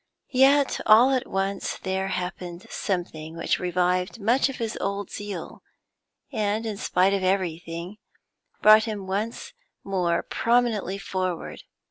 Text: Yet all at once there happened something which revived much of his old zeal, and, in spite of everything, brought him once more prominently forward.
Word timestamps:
Yet 0.31 0.79
all 0.87 1.11
at 1.11 1.27
once 1.27 1.77
there 1.77 2.07
happened 2.07 2.65
something 2.71 3.35
which 3.37 3.59
revived 3.59 4.19
much 4.19 4.49
of 4.49 4.55
his 4.55 4.75
old 4.81 5.11
zeal, 5.11 5.61
and, 6.31 6.65
in 6.65 6.77
spite 6.77 7.13
of 7.13 7.21
everything, 7.23 7.97
brought 8.63 8.85
him 8.85 9.05
once 9.05 9.53
more 9.83 10.23
prominently 10.23 10.97
forward. 10.97 11.61